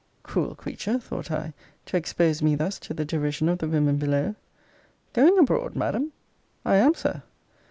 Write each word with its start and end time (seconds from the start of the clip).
Cruel 0.23 0.55
creature, 0.55 0.97
thought 0.97 1.29
I, 1.29 1.53
to 1.85 1.95
expose 1.95 2.41
me 2.41 2.55
thus 2.55 2.79
to 2.79 2.93
the 2.95 3.05
derision 3.05 3.47
of 3.47 3.59
the 3.59 3.67
women 3.67 3.97
below! 3.97 4.33
Going 5.13 5.37
abroad, 5.37 5.75
Madam! 5.75 6.11
I 6.65 6.77
am, 6.77 6.95
Sir. 6.95 7.21